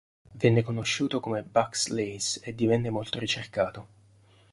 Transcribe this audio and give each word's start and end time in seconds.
Venne 0.31 0.63
conosciuto 0.63 1.19
come 1.19 1.43
"Bucks 1.43 1.89
lace" 1.89 2.39
e 2.43 2.55
divenne 2.55 2.89
molto 2.89 3.19
ricercato. 3.19 3.87